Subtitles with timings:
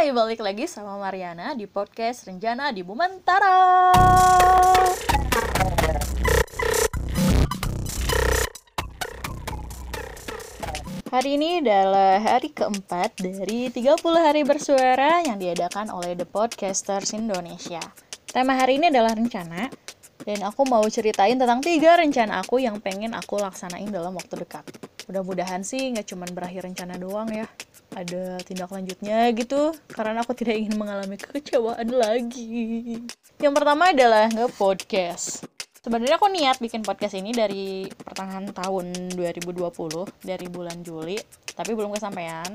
[0.00, 3.92] Hai, balik lagi sama Mariana di podcast Renjana di Bumentara.
[11.04, 17.84] Hari ini adalah hari keempat dari 30 hari bersuara yang diadakan oleh The Podcasters Indonesia.
[18.24, 19.68] Tema hari ini adalah rencana,
[20.24, 24.64] dan aku mau ceritain tentang tiga rencana aku yang pengen aku laksanain dalam waktu dekat.
[25.10, 27.46] Mudah-mudahan sih nggak cuma berakhir rencana doang ya.
[27.90, 33.02] Ada tindak lanjutnya gitu, karena aku tidak ingin mengalami kekecewaan lagi.
[33.42, 35.42] Yang pertama adalah nge-podcast.
[35.80, 39.72] Sebenarnya aku niat bikin podcast ini dari pertengahan tahun 2020,
[40.22, 41.16] dari bulan Juli,
[41.56, 42.52] tapi belum kesampaian.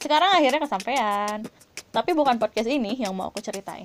[0.00, 1.44] Sekarang akhirnya kesampaian.
[1.92, 3.84] Tapi bukan podcast ini yang mau aku ceritain.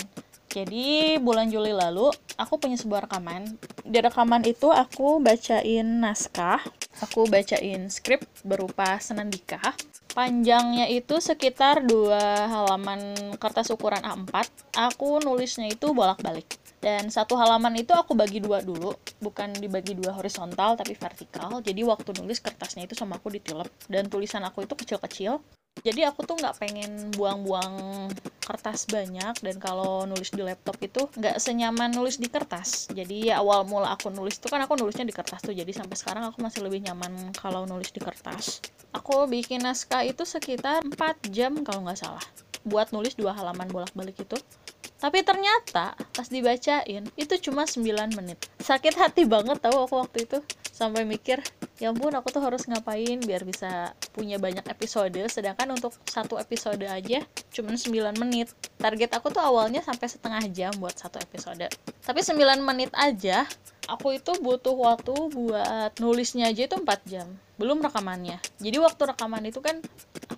[0.51, 3.55] Jadi bulan Juli lalu aku punya sebuah rekaman.
[3.87, 6.59] Di rekaman itu aku bacain naskah,
[6.99, 9.63] aku bacain skrip berupa senandika.
[10.11, 12.99] Panjangnya itu sekitar dua halaman
[13.39, 14.43] kertas ukuran A4.
[14.91, 16.59] Aku nulisnya itu bolak-balik.
[16.83, 18.91] Dan satu halaman itu aku bagi dua dulu,
[19.23, 21.63] bukan dibagi dua horizontal tapi vertikal.
[21.63, 25.39] Jadi waktu nulis kertasnya itu sama aku ditilep dan tulisan aku itu kecil-kecil.
[25.81, 27.73] Jadi aku tuh nggak pengen buang-buang
[28.43, 32.91] kertas banyak dan kalau nulis di laptop itu nggak senyaman nulis di kertas.
[32.91, 35.55] Jadi awal mula aku nulis itu kan aku nulisnya di kertas tuh.
[35.55, 38.61] Jadi sampai sekarang aku masih lebih nyaman kalau nulis di kertas.
[38.93, 42.25] Aku bikin naskah itu sekitar 4 jam kalau nggak salah.
[42.61, 44.37] Buat nulis dua halaman bolak-balik itu
[45.01, 48.37] tapi ternyata pas dibacain itu cuma 9 menit.
[48.61, 50.37] Sakit hati banget tahu aku waktu itu.
[50.69, 51.41] Sampai mikir,
[51.81, 55.17] ya ampun aku tuh harus ngapain biar bisa punya banyak episode.
[55.25, 58.53] Sedangkan untuk satu episode aja cuma 9 menit.
[58.77, 61.65] Target aku tuh awalnya sampai setengah jam buat satu episode.
[62.05, 63.49] Tapi 9 menit aja
[63.89, 67.27] aku itu butuh waktu buat nulisnya aja itu 4 jam
[67.59, 69.83] belum rekamannya jadi waktu rekaman itu kan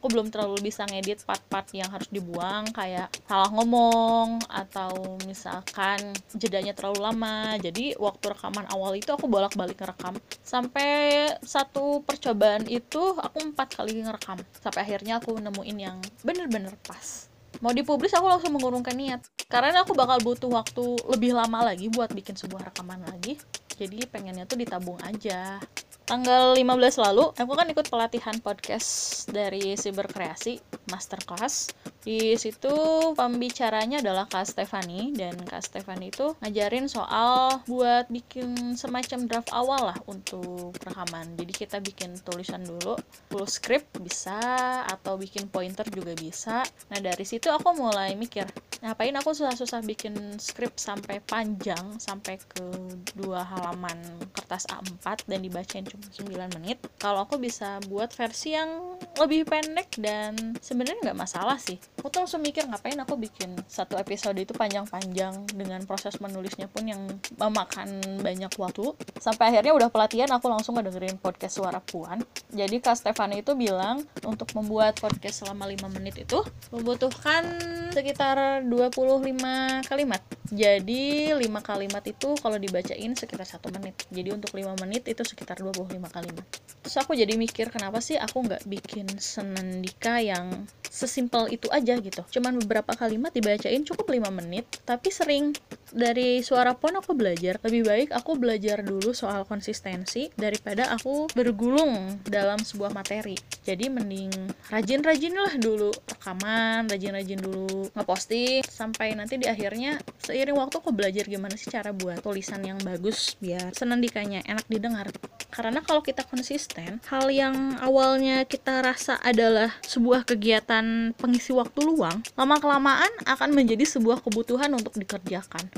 [0.03, 6.75] aku belum terlalu bisa ngedit part-part yang harus dibuang kayak salah ngomong atau misalkan jedanya
[6.75, 7.55] terlalu lama.
[7.55, 10.19] Jadi waktu rekaman awal itu aku bolak-balik ngerekam.
[10.43, 14.43] Sampai satu percobaan itu aku empat kali ngerekam.
[14.59, 17.31] Sampai akhirnya aku nemuin yang bener-bener pas.
[17.63, 19.23] Mau dipublis aku langsung mengurungkan niat.
[19.47, 23.39] Karena aku bakal butuh waktu lebih lama lagi buat bikin sebuah rekaman lagi.
[23.79, 25.63] Jadi pengennya tuh ditabung aja
[26.03, 30.59] tanggal 15 lalu aku kan ikut pelatihan podcast dari Siberkreasi
[30.91, 31.71] Masterclass
[32.03, 32.75] di situ
[33.15, 39.95] pembicaranya adalah Kak Stefani dan Kak Stefani itu ngajarin soal buat bikin semacam draft awal
[39.95, 41.39] lah untuk rekaman.
[41.39, 42.99] Jadi kita bikin tulisan dulu,
[43.31, 44.35] full script bisa
[44.83, 46.67] atau bikin pointer juga bisa.
[46.91, 48.51] Nah dari situ aku mulai mikir,
[48.83, 52.67] ngapain aku susah-susah bikin script sampai panjang sampai ke
[53.15, 53.95] dua halaman
[54.35, 56.03] kertas A4 dan dibacain cuma
[56.51, 56.83] 9 menit.
[56.99, 62.19] Kalau aku bisa buat versi yang lebih pendek dan sebenarnya nggak masalah sih aku tuh
[62.25, 67.01] langsung mikir ngapain aku bikin satu episode itu panjang-panjang dengan proses menulisnya pun yang
[67.37, 68.93] memakan banyak waktu?
[69.21, 72.21] Sampai akhirnya udah pelatihan aku langsung ngedengerin podcast suara puan.
[72.51, 76.41] Jadi kak Stefani itu bilang untuk membuat podcast selama 5 menit itu
[76.73, 77.45] membutuhkan
[77.93, 80.21] sekitar 25 kalimat
[80.53, 83.97] jadi 5 kalimat itu kalau dibacain sekitar satu menit.
[84.13, 86.45] Jadi untuk 5 menit itu sekitar 25 kalimat.
[86.85, 92.21] Terus aku jadi mikir kenapa sih aku nggak bikin senandika yang sesimpel itu aja gitu?
[92.29, 95.57] Cuman beberapa kalimat dibacain cukup 5 menit tapi sering.
[95.93, 97.61] Dari suara pon aku belajar.
[97.61, 103.37] Lebih baik aku belajar dulu soal konsistensi daripada aku bergulung dalam sebuah materi.
[103.61, 104.33] Jadi mending
[104.73, 111.23] rajin-rajin lah dulu rekaman rajin-rajin dulu ngeposting sampai nanti di akhirnya seiring waktu aku belajar
[111.23, 115.07] gimana sih cara buat tulisan yang bagus biar senandikanya enak didengar.
[115.53, 122.25] Karena kalau kita konsisten hal yang awalnya kita rasa adalah sebuah kegiatan pengisi waktu luang
[122.33, 125.69] lama kelamaan akan menjadi sebuah kebutuhan untuk dikerjakan.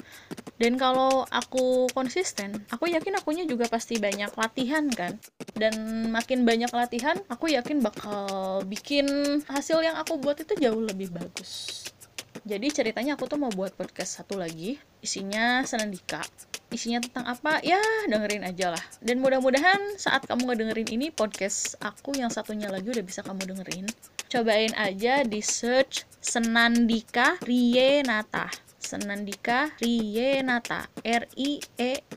[0.55, 5.19] Dan kalau aku konsisten aku yakin akunya juga pasti banyak latihan kan?
[5.51, 9.05] Dan makin banyak latihan aku yakin bakal bikin
[9.51, 11.83] hasil yang aku buat itu jauh lebih bagus
[12.43, 16.19] jadi ceritanya aku tuh mau buat podcast satu lagi isinya senandika.
[16.73, 17.63] Isinya tentang apa?
[17.63, 17.79] Ya
[18.09, 18.83] dengerin aja lah.
[18.99, 23.87] Dan mudah-mudahan saat kamu ngedengerin ini podcast aku yang satunya lagi udah bisa kamu dengerin.
[24.27, 28.51] Cobain aja di search Senandika Rienata.
[28.81, 30.89] Senandika Rienata.
[31.05, 31.61] E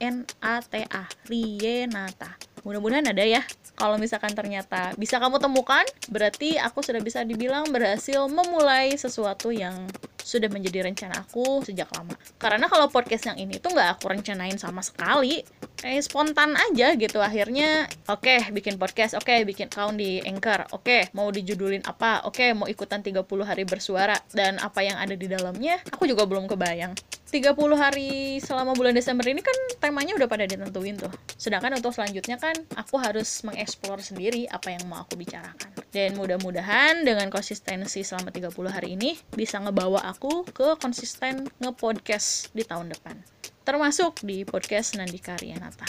[0.03, 1.05] N A T A.
[1.29, 3.43] Rienata mudah-mudahan ada ya.
[3.79, 9.87] Kalau misalkan ternyata bisa kamu temukan berarti aku sudah bisa dibilang berhasil memulai sesuatu yang
[10.29, 14.61] sudah menjadi rencana aku sejak lama karena kalau podcast yang ini tuh nggak aku rencanain
[14.61, 15.41] sama sekali
[15.81, 20.69] kayak spontan aja gitu akhirnya oke okay, bikin podcast oke okay, bikin account di Anchor
[20.77, 25.01] oke okay, mau dijudulin apa oke okay, mau ikutan 30 hari bersuara dan apa yang
[25.01, 26.93] ada di dalamnya aku juga belum kebayang
[27.29, 31.13] 30 hari selama bulan Desember ini kan temanya udah pada ditentuin tuh.
[31.37, 35.69] Sedangkan untuk selanjutnya kan aku harus mengeksplor sendiri apa yang mau aku bicarakan.
[35.89, 42.61] Dan mudah-mudahan dengan konsistensi selama 30 hari ini bisa ngebawa aku ke konsisten nge-podcast di
[42.65, 43.17] tahun depan.
[43.65, 45.89] Termasuk di podcast Nandika Rianata.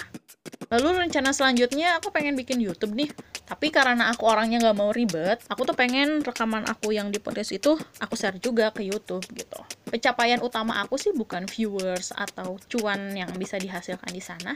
[0.69, 3.09] Lalu rencana selanjutnya aku pengen bikin YouTube nih.
[3.49, 7.49] Tapi karena aku orangnya nggak mau ribet, aku tuh pengen rekaman aku yang di podcast
[7.49, 9.57] itu aku share juga ke YouTube gitu.
[9.89, 14.53] Pencapaian utama aku sih bukan viewers atau cuan yang bisa dihasilkan di sana,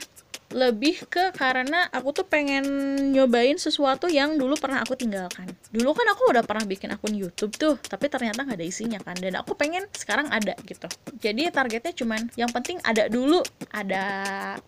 [0.53, 2.63] lebih ke karena aku tuh pengen
[3.09, 5.49] nyobain sesuatu yang dulu pernah aku tinggalkan.
[5.73, 9.17] Dulu kan aku udah pernah bikin akun YouTube tuh, tapi ternyata nggak ada isinya kan.
[9.17, 10.85] Dan aku pengen sekarang ada gitu.
[11.17, 13.41] Jadi targetnya cuman yang penting ada dulu,
[13.73, 14.05] ada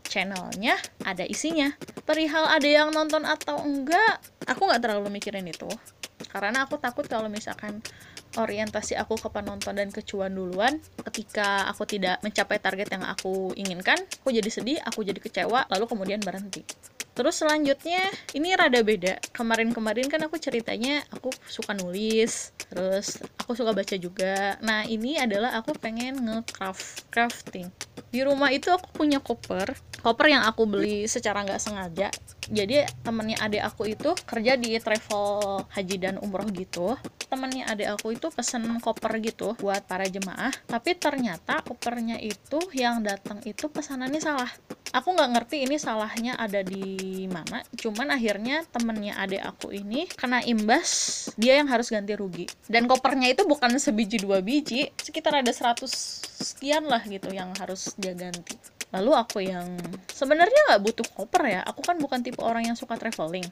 [0.09, 1.69] channelnya, ada isinya.
[2.03, 5.69] Perihal ada yang nonton atau enggak, aku nggak terlalu mikirin itu.
[6.33, 7.79] Karena aku takut kalau misalkan
[8.33, 10.81] orientasi aku ke penonton dan kecuan duluan.
[11.05, 15.85] Ketika aku tidak mencapai target yang aku inginkan aku jadi sedih aku jadi kecewa lalu
[15.85, 16.65] kemudian berhenti
[17.15, 18.03] Terus selanjutnya
[18.35, 19.23] ini rada beda.
[19.31, 24.59] Kemarin-kemarin kan aku ceritanya aku suka nulis, terus aku suka baca juga.
[24.59, 27.71] Nah, ini adalah aku pengen nge-craft crafting.
[28.11, 29.71] Di rumah itu aku punya koper,
[30.03, 32.11] koper yang aku beli secara nggak sengaja.
[32.51, 36.99] Jadi temennya adik aku itu kerja di travel haji dan umroh gitu.
[37.31, 40.51] Temennya adik aku itu pesen koper gitu buat para jemaah.
[40.67, 44.51] Tapi ternyata kopernya itu yang datang itu pesanannya salah.
[44.95, 50.39] Aku nggak ngerti ini salahnya ada di mana cuman akhirnya temennya adik aku ini kena
[50.47, 52.47] imbas dia yang harus ganti rugi.
[52.71, 55.83] Dan kopernya itu bukan sebiji dua biji sekitar ada 100
[56.39, 58.55] sekian lah gitu yang harus dia ganti.
[58.95, 59.67] Lalu aku yang
[60.07, 63.43] sebenarnya nggak butuh koper ya aku kan bukan tipe orang yang suka traveling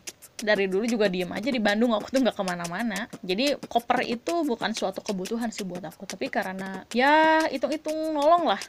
[0.44, 3.08] dari dulu juga diem aja di Bandung aku tuh nggak ke mana-mana.
[3.24, 8.62] Jadi koper itu bukan suatu kebutuhan sih buat aku tapi karena ya hitung-hitung nolong lah.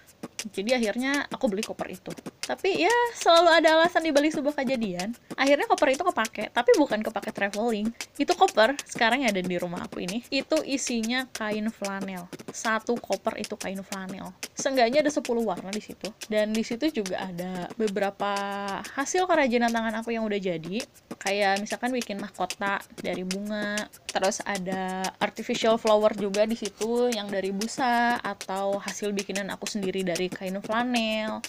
[0.45, 2.13] Jadi akhirnya aku beli koper itu.
[2.45, 5.17] Tapi ya selalu ada alasan dibalik sebuah kejadian.
[5.35, 7.89] Akhirnya koper itu kepake tapi bukan kepake traveling.
[8.21, 12.29] Itu koper sekarang yang ada di rumah aku ini itu isinya kain flanel.
[12.53, 14.31] Satu koper itu kain flanel.
[14.55, 16.13] Seenggaknya ada 10 warna di situ.
[16.29, 18.33] Dan di situ juga ada beberapa
[18.95, 20.85] hasil kerajinan tangan aku yang udah jadi.
[21.17, 27.57] Kayak misalkan bikin mahkota dari bunga terus ada artificial flower juga di situ yang dari
[27.57, 31.41] busa atau hasil bikinan aku sendiri dari kain flanel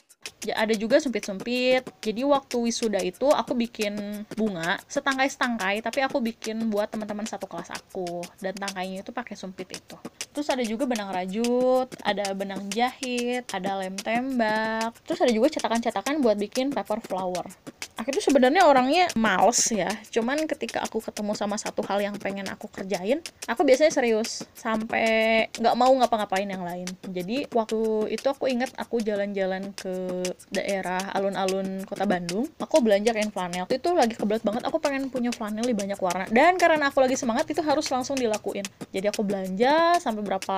[0.51, 1.87] ada juga sempit-sempit.
[2.03, 7.73] Jadi waktu wisuda itu aku bikin bunga setangkai-setangkai tapi aku bikin buat teman-teman satu kelas
[7.73, 8.21] aku.
[8.37, 9.97] Dan tangkainya itu pakai sumpit itu.
[10.35, 14.93] Terus ada juga benang rajut ada benang jahit ada lem tembak.
[15.07, 17.47] Terus ada juga cetakan-cetakan buat bikin paper flower.
[17.95, 19.87] Aku itu sebenarnya orangnya males ya.
[20.11, 24.43] Cuman ketika aku ketemu sama satu hal yang pengen aku kerjain aku biasanya serius.
[24.51, 26.87] Sampai nggak mau ngapa-ngapain yang lain.
[27.07, 30.21] Jadi waktu itu aku inget aku jalan-jalan ke
[30.51, 33.65] daerah alun-alun kota Bandung aku belanja kain flanel.
[33.71, 36.25] Itu lagi kebelet banget aku pengen punya flanel di banyak warna.
[36.29, 38.65] Dan karena aku lagi semangat itu harus langsung dilakuin.
[38.91, 40.57] Jadi aku belanja sampai berapa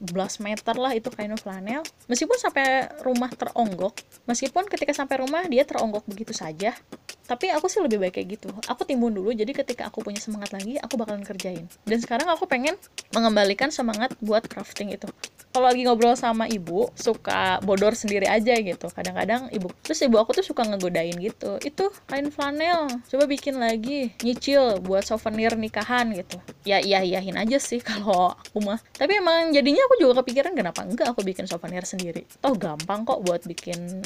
[0.00, 1.82] belas meter lah itu kain flanel.
[2.06, 3.94] Meskipun sampai rumah teronggok
[4.26, 6.74] meskipun ketika sampai rumah dia teronggok begitu saja
[7.22, 8.50] tapi aku sih lebih baik kayak gitu.
[8.68, 11.64] Aku timbun dulu jadi ketika aku punya semangat lagi aku bakalan kerjain.
[11.86, 12.76] Dan sekarang aku pengen
[13.14, 15.08] mengembalikan semangat buat crafting itu
[15.52, 18.88] kalau lagi ngobrol sama ibu suka bodor sendiri aja gitu.
[18.88, 21.60] Kadang-kadang ibu terus ibu aku tuh suka ngegodain gitu.
[21.60, 24.16] Itu kain flanel coba bikin lagi.
[24.24, 26.40] Nyicil buat souvenir nikahan gitu.
[26.64, 28.80] Ya iya iyahin aja sih kalau aku mah.
[28.96, 32.24] Tapi emang jadinya aku juga kepikiran kenapa enggak aku bikin souvenir sendiri?
[32.40, 34.00] Toh gampang kok buat bikin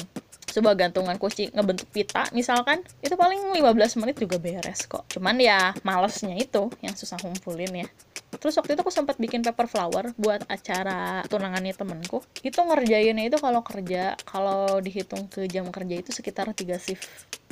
[0.47, 2.83] sebuah gantungan kunci ngebentuk pita misalkan.
[2.99, 5.07] Itu paling 15 menit juga beres kok.
[5.07, 7.89] Cuman ya malesnya itu yang susah ngumpulin ya
[8.37, 12.23] terus waktu itu aku sempat bikin paper flower buat acara tunangannya temenku.
[12.41, 17.05] Itu ngerjainnya itu kalau kerja kalau dihitung ke jam kerja itu sekitar 3 shift.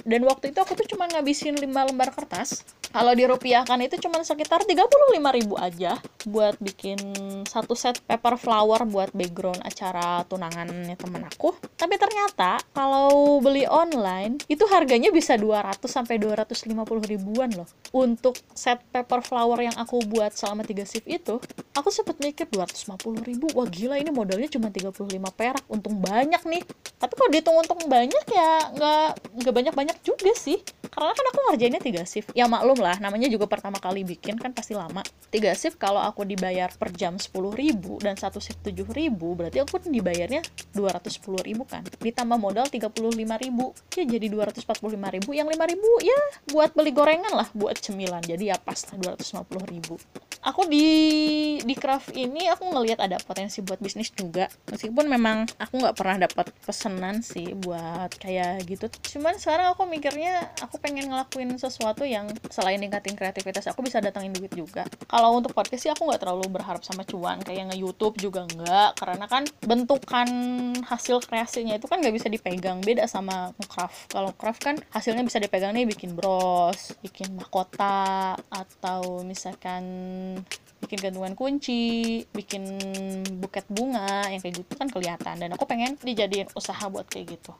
[0.05, 2.61] Dan waktu itu aku tuh cuma ngabisin 5 lembar kertas
[2.95, 6.95] kalau dirupiahkan itu cuma sekitar 35 ribu aja buat bikin
[7.43, 11.51] satu set paper flower buat background acara tunangannya temen aku.
[11.75, 16.71] Tapi ternyata kalau beli online itu harganya bisa 200 sampai 250
[17.11, 17.67] ribuan loh.
[17.91, 21.35] Untuk set paper flower yang aku buat selama 3 shift itu
[21.75, 23.51] aku sempet mikir 250 ribu.
[23.59, 25.03] Wah gila ini modalnya cuma 35
[25.35, 25.67] perak.
[25.67, 26.63] Untung banyak nih.
[26.95, 29.07] Tapi kalau dihitung untung banyak ya nggak
[29.43, 30.63] nggak banyak-banyak juga sih.
[30.87, 32.31] Karena kan aku ngerjainnya tiga shift.
[32.31, 33.01] Ya maklum lah.
[33.01, 35.01] Namanya juga pertama kali bikin kan pasti lama.
[35.33, 39.65] Tiga shift kalau aku dibayar per jam sepuluh ribu dan satu shift tujuh ribu berarti
[39.65, 40.45] aku dibayarnya
[40.77, 41.81] dua ratus sepuluh ribu kan?
[41.97, 43.73] Ditambah modal tiga puluh lima ribu.
[43.97, 45.89] Ya jadi dua ratus empat puluh lima ribu yang lima ribu.
[46.05, 46.19] Ya
[46.53, 48.21] buat beli gorengan lah buat cemilan.
[48.21, 49.97] Jadi ya pas dua ratus lima puluh ribu
[50.45, 50.87] aku di
[51.65, 54.45] di craft ini aku ngelihat ada potensi buat bisnis juga.
[54.69, 58.85] Meskipun memang aku nggak pernah dapat pesanan sih buat kayak gitu.
[59.17, 64.31] Cuman sekarang aku mikirnya aku pengen ngelakuin sesuatu yang selain ningkatin kreativitas aku bisa datangin
[64.31, 64.85] duit juga.
[65.09, 67.41] Kalau untuk podcast sih aku nggak terlalu berharap sama cuan.
[67.41, 69.01] Kayak nge YouTube juga nggak.
[69.01, 70.29] Karena kan bentukan
[70.85, 72.85] hasil kreasinya itu kan nggak bisa dipegang.
[72.85, 79.25] Beda sama craft kalau craft kan hasilnya bisa dipegang nih bikin bros bikin mahkota atau
[79.25, 79.83] misalkan
[80.85, 82.77] bikin gantungan kunci, bikin
[83.41, 87.51] buket bunga yang kayak gitu kan kelihatan dan aku pengen dijadiin usaha buat kayak gitu.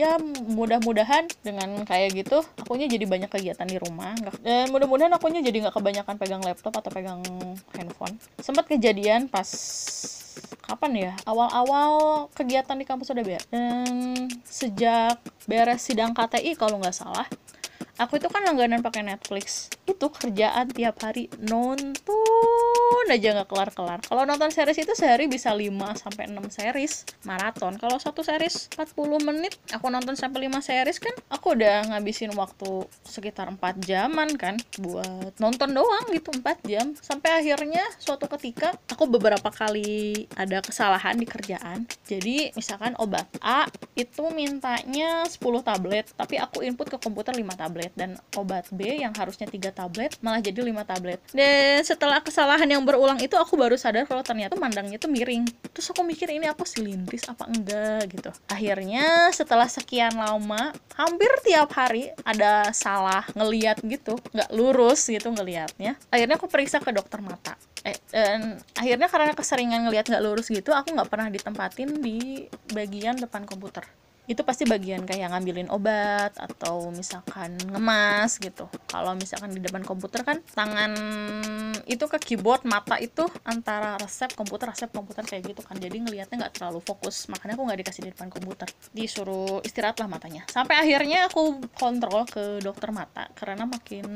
[0.00, 0.16] Ya
[0.48, 5.76] mudah-mudahan dengan kayak gitu akunya jadi banyak kegiatan di rumah dan mudah-mudahan akunya jadi nggak
[5.76, 7.20] kebanyakan pegang laptop atau pegang
[7.76, 8.16] handphone.
[8.40, 9.44] Sempat kejadian pas
[10.64, 15.18] kapan ya awal-awal kegiatan di kampus udah beres dan sejak
[15.50, 17.26] beres sidang KTI kalau nggak salah
[18.00, 19.68] aku itu kan langganan pakai Netflix.
[19.84, 21.28] Itu kerjaan tiap hari.
[21.36, 24.00] Nonton aja nggak kelar-kelar.
[24.06, 27.76] Kalau nonton series itu sehari bisa 5 sampai 6 series maraton.
[27.76, 32.86] Kalau satu series 40 menit aku nonton sampai 5 series kan aku udah ngabisin waktu
[33.04, 36.86] sekitar 4 jaman kan buat nonton doang gitu 4 jam.
[37.02, 41.84] Sampai akhirnya suatu ketika aku beberapa kali ada kesalahan di kerjaan.
[42.06, 43.66] Jadi misalkan obat A
[43.98, 49.02] itu mintanya 10 tablet tapi aku input ke komputer 5 tablet tablet dan obat B
[49.02, 51.18] yang harusnya tiga tablet malah jadi lima tablet.
[51.34, 55.46] Dan setelah kesalahan yang berulang itu aku baru sadar kalau ternyata mandangnya tuh miring.
[55.74, 58.06] Terus aku mikir ini aku silindris apa enggak?
[58.10, 58.30] gitu.
[58.46, 65.96] Akhirnya setelah sekian lama hampir tiap hari ada salah ngeliat gitu nggak lurus gitu ngeliatnya
[66.12, 67.54] akhirnya aku periksa ke dokter mata.
[67.80, 72.44] Eh, dan akhirnya karena keseringan ngelihat nggak lurus gitu aku nggak pernah ditempatin di
[72.76, 73.88] bagian depan komputer
[74.30, 78.70] itu pasti bagian kayak ngambilin obat atau misalkan ngemas gitu.
[78.86, 80.94] Kalau misalkan di depan komputer kan tangan
[81.90, 85.74] itu ke keyboard mata itu antara resep komputer resep komputer kayak gitu kan.
[85.82, 87.26] Jadi ngelihatnya nggak terlalu fokus.
[87.26, 88.70] Makanya aku nggak dikasih di depan komputer.
[88.94, 90.46] Disuruh istirahat lah matanya.
[90.46, 93.26] Sampai akhirnya aku kontrol ke dokter mata.
[93.34, 94.06] Karena makin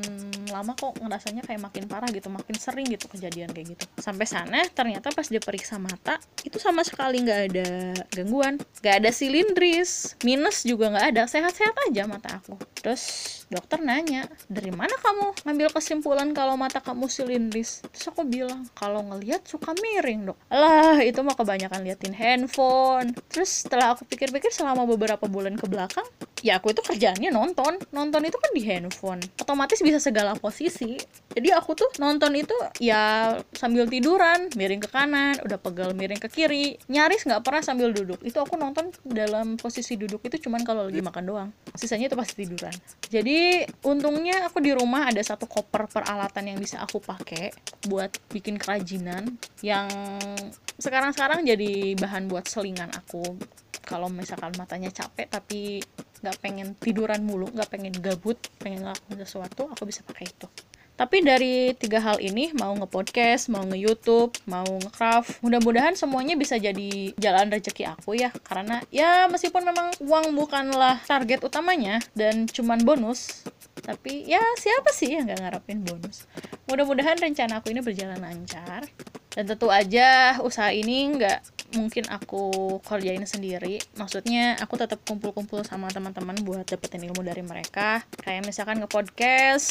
[0.55, 2.31] lama kok ngerasanya kayak makin parah gitu.
[2.31, 3.85] Makin sering gitu kejadian kayak gitu.
[3.99, 7.69] Sampai sana ternyata pas diperiksa mata itu sama sekali nggak ada
[8.15, 8.63] gangguan.
[8.79, 11.23] Nggak ada silindris minus juga nggak ada.
[11.25, 12.57] Sehat-sehat aja mata aku.
[12.81, 13.03] Terus
[13.55, 19.07] dokter nanya dari mana kamu ngambil kesimpulan kalau mata kamu silindris terus aku bilang kalau
[19.07, 20.39] ngelihat suka miring dok.
[20.51, 23.15] Lah itu mah kebanyakan liatin handphone.
[23.31, 26.07] Terus setelah aku pikir-pikir selama beberapa bulan ke belakang
[26.45, 27.81] ya aku itu kerjaannya nonton.
[27.95, 29.21] Nonton itu kan di handphone.
[29.41, 31.01] Otomatis bisa segala posisi.
[31.35, 36.29] Jadi aku tuh nonton itu ya sambil tiduran miring ke kanan udah pegal miring ke
[36.29, 36.77] kiri.
[36.89, 38.21] Nyaris nggak pernah sambil duduk.
[38.25, 41.49] Itu aku nonton dalam posisi duduk itu cuman kalau lagi makan doang.
[41.75, 42.75] Sisanya itu pasti tiduran.
[43.09, 43.44] Jadi
[43.85, 47.53] untungnya aku di rumah ada satu koper peralatan yang bisa aku pakai
[47.89, 49.89] buat bikin kerajinan yang
[50.79, 53.39] sekarang-sekarang jadi bahan buat selingan aku.
[53.85, 55.85] Kalau misalkan matanya capek tapi
[56.25, 60.49] nggak pengen tiduran mulu nggak pengen gabut pengen ngelakuin sesuatu aku bisa pakai itu
[60.95, 67.11] tapi dari tiga hal ini, mau nge-podcast, mau nge-youtube, mau nge-craft, mudah-mudahan semuanya bisa jadi
[67.19, 68.31] jalan rezeki aku ya.
[68.47, 73.43] Karena ya meskipun memang uang bukanlah target utamanya dan cuman bonus,
[73.83, 76.31] tapi ya siapa sih yang gak ngarepin bonus.
[76.71, 78.87] Mudah-mudahan rencana aku ini berjalan lancar.
[79.35, 83.83] Dan tentu aja usaha ini nggak mungkin aku kerjain sendiri.
[83.99, 88.07] Maksudnya aku tetap kumpul-kumpul sama teman-teman buat dapetin ilmu dari mereka.
[88.23, 89.67] Kayak misalkan nge podcast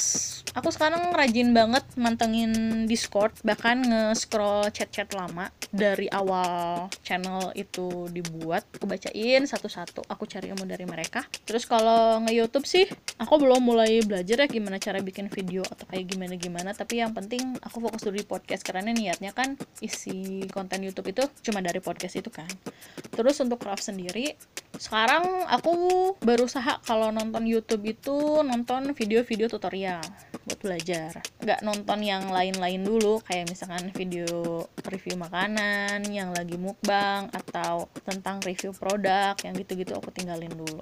[0.54, 5.50] aku sekarang rajin banget mantengin discord bahkan nge-scroll chat-chat lama.
[5.74, 11.26] Dari awal channel itu dibuat aku bacain satu-satu aku cari ilmu dari mereka.
[11.48, 12.86] Terus kalau nge youtube sih
[13.18, 16.76] aku belum mulai belajar ya gimana cara bikin video atau kayak gimana-gimana.
[16.78, 21.24] Tapi yang penting aku fokus dulu di podcast karena niatnya kan isi konten youtube itu
[21.42, 22.50] cuma dari podcast podcast itu kan.
[23.14, 24.34] Terus untuk craft sendiri
[24.74, 25.72] sekarang aku
[26.18, 30.02] berusaha kalau nonton YouTube itu nonton video-video tutorial
[30.50, 31.22] buat belajar.
[31.38, 38.42] Nggak nonton yang lain-lain dulu kayak misalkan video review makanan yang lagi mukbang atau tentang
[38.42, 40.82] review produk yang gitu-gitu aku tinggalin dulu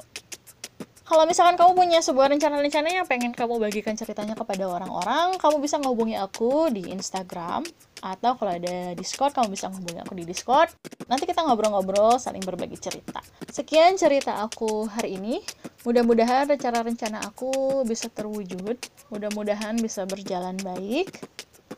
[1.12, 5.76] kalau misalkan kamu punya sebuah rencana-rencana yang pengen kamu bagikan ceritanya kepada orang-orang, kamu bisa
[5.76, 7.68] ngehubungi aku di Instagram
[8.00, 10.72] atau kalau ada Discord kamu bisa menghubungi aku di Discord.
[11.12, 13.20] Nanti kita ngobrol-ngobrol saling berbagi cerita.
[13.52, 15.44] Sekian cerita aku hari ini.
[15.84, 18.80] Mudah-mudahan rencana-rencana aku bisa terwujud,
[19.12, 21.12] mudah-mudahan bisa berjalan baik.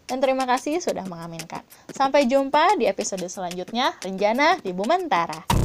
[0.06, 1.66] Dan terima kasih sudah mengaminkan.
[1.90, 5.63] Sampai jumpa di episode selanjutnya, Renjana di Bumantara.